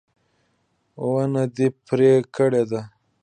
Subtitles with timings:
[1.11, 2.81] ونه دې پرې کړې ده